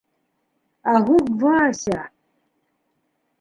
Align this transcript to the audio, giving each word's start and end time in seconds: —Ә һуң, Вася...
—Ә 0.93 0.95
һуң, 1.09 1.29
Вася... 1.43 2.01